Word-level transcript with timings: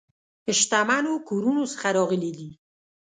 شتمنو 0.59 1.13
کورونو 1.29 1.63
څخه 1.73 1.87
راغلي 1.97 2.31
دي. 2.37 2.49